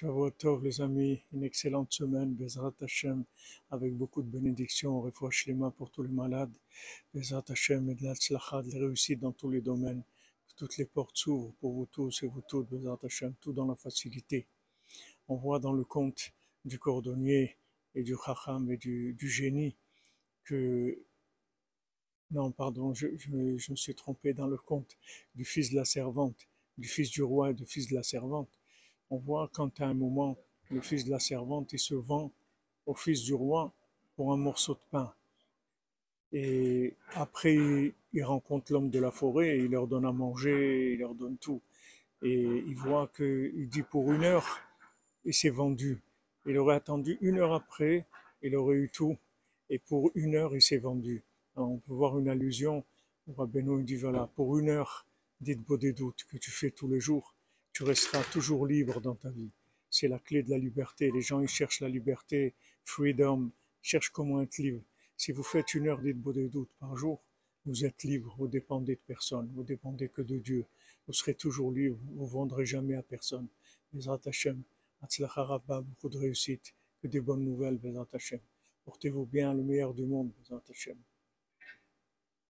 Shavuot 0.00 0.62
les 0.62 0.80
amis, 0.80 1.20
une 1.30 1.44
excellente 1.44 1.92
semaine, 1.92 2.32
Bezrat 2.32 2.72
Hashem, 2.80 3.22
avec 3.70 3.94
beaucoup 3.94 4.22
de 4.22 4.30
bénédictions, 4.30 4.98
refoua 5.02 5.30
shlema 5.30 5.70
pour 5.72 5.90
tous 5.90 6.02
les 6.02 6.08
malades, 6.08 6.56
Bezrat 7.12 7.44
Hashem 7.50 7.90
et 7.90 7.94
de 7.94 8.04
l'Atzlacha, 8.04 8.62
de 8.62 8.72
la 8.72 8.78
réussite 8.78 9.20
dans 9.20 9.32
tous 9.32 9.50
les 9.50 9.60
domaines, 9.60 10.02
toutes 10.56 10.78
les 10.78 10.86
portes 10.86 11.18
s'ouvrent 11.18 11.52
pour 11.60 11.74
vous 11.74 11.84
tous 11.84 12.22
et 12.22 12.28
vous 12.28 12.40
toutes, 12.48 12.70
Bezrat 12.70 12.98
Hashem, 13.02 13.34
tout 13.42 13.52
dans 13.52 13.66
la 13.66 13.74
facilité. 13.74 14.46
On 15.28 15.36
voit 15.36 15.58
dans 15.58 15.74
le 15.74 15.84
conte 15.84 16.32
du 16.64 16.78
cordonnier 16.78 17.58
et 17.94 18.02
du 18.02 18.16
chacham 18.24 18.70
et 18.70 18.78
du, 18.78 19.12
du 19.12 19.28
génie 19.28 19.76
que 20.44 20.98
non, 22.30 22.52
pardon, 22.52 22.94
je, 22.94 23.08
je, 23.18 23.58
je, 23.58 23.70
me, 23.70 23.76
suis 23.76 23.94
trompé 23.94 24.32
dans 24.32 24.46
le 24.46 24.56
conte 24.56 24.96
du 25.34 25.44
fils 25.44 25.72
de 25.72 25.76
la 25.76 25.84
servante, 25.84 26.48
du 26.78 26.88
fils 26.88 27.10
du 27.10 27.22
roi 27.22 27.50
et 27.50 27.54
du 27.54 27.66
fils 27.66 27.88
de 27.88 27.94
la 27.94 28.02
servante 28.02 28.59
on 29.10 29.18
voit 29.18 29.50
quand 29.52 29.80
à 29.80 29.86
un 29.86 29.94
moment, 29.94 30.36
le 30.70 30.80
fils 30.80 31.04
de 31.04 31.10
la 31.10 31.18
servante, 31.18 31.72
il 31.72 31.78
se 31.78 31.94
vend 31.94 32.30
au 32.86 32.94
fils 32.94 33.22
du 33.22 33.34
roi 33.34 33.72
pour 34.16 34.32
un 34.32 34.36
morceau 34.36 34.74
de 34.74 34.80
pain. 34.90 35.12
Et 36.32 36.94
après, 37.14 37.56
il 38.12 38.24
rencontre 38.24 38.72
l'homme 38.72 38.88
de 38.88 39.00
la 39.00 39.10
forêt, 39.10 39.58
il 39.58 39.72
leur 39.72 39.88
donne 39.88 40.04
à 40.04 40.12
manger, 40.12 40.92
il 40.92 41.00
leur 41.00 41.14
donne 41.14 41.36
tout. 41.38 41.60
Et 42.22 42.40
il 42.40 42.74
voit 42.76 43.08
que, 43.08 43.52
il 43.56 43.68
dit 43.68 43.82
pour 43.82 44.12
une 44.12 44.22
heure, 44.22 44.60
il 45.24 45.34
s'est 45.34 45.50
vendu. 45.50 46.00
Il 46.46 46.56
aurait 46.58 46.76
attendu 46.76 47.18
une 47.20 47.38
heure 47.38 47.52
après, 47.52 48.06
il 48.42 48.54
aurait 48.54 48.76
eu 48.76 48.90
tout. 48.90 49.16
Et 49.70 49.78
pour 49.78 50.12
une 50.14 50.36
heure, 50.36 50.54
il 50.54 50.62
s'est 50.62 50.78
vendu. 50.78 51.22
On 51.56 51.78
peut 51.78 51.92
voir 51.92 52.18
une 52.18 52.28
allusion. 52.28 52.84
Rabbeinu 53.36 53.82
dit 53.82 53.96
voilà, 53.96 54.28
pour 54.34 54.58
une 54.58 54.70
heure, 54.70 55.06
dites 55.40 55.60
beau 55.60 55.76
des 55.76 55.92
doutes 55.92 56.24
que 56.30 56.36
tu 56.36 56.50
fais 56.50 56.70
tous 56.70 56.88
les 56.88 57.00
jours 57.00 57.34
tu 57.80 57.84
resteras 57.84 58.22
toujours 58.24 58.66
libre 58.66 59.00
dans 59.00 59.14
ta 59.14 59.30
vie. 59.30 59.48
C'est 59.88 60.06
la 60.06 60.18
clé 60.18 60.42
de 60.42 60.50
la 60.50 60.58
liberté. 60.58 61.10
Les 61.10 61.22
gens, 61.22 61.40
ils 61.40 61.48
cherchent 61.48 61.80
la 61.80 61.88
liberté, 61.88 62.52
freedom, 62.84 63.50
cherchent 63.80 64.10
comment 64.10 64.42
être 64.42 64.58
libre. 64.58 64.82
Si 65.16 65.32
vous 65.32 65.42
faites 65.42 65.72
une 65.72 65.88
heure 65.88 66.02
doutes 66.02 66.68
par 66.78 66.94
jour, 66.94 67.22
vous 67.64 67.86
êtes 67.86 68.02
libre, 68.02 68.34
vous 68.36 68.48
dépendez 68.48 68.96
de 68.96 69.00
personne, 69.06 69.50
vous 69.54 69.62
dépendez 69.62 70.10
que 70.10 70.20
de 70.20 70.36
Dieu. 70.36 70.66
Vous 71.06 71.14
serez 71.14 71.32
toujours 71.32 71.72
libre, 71.72 71.98
vous 72.16 72.26
ne 72.26 72.30
vendrez 72.30 72.66
jamais 72.66 72.96
à 72.96 73.02
personne. 73.02 73.48
Bezrat 73.94 74.20
Hashem, 74.26 74.62
beaucoup 75.00 76.10
de 76.10 76.18
réussite, 76.18 76.74
que 77.00 77.08
des 77.08 77.22
bonnes 77.22 77.44
nouvelles, 77.44 77.78
Bezrat. 77.78 78.08
Portez-vous 78.84 79.24
bien, 79.24 79.54
le 79.54 79.62
meilleur 79.62 79.94
du 79.94 80.04
monde, 80.04 80.30
Bezrat. 80.38 80.60